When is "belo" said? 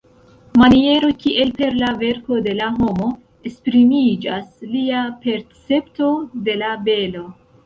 6.91-7.25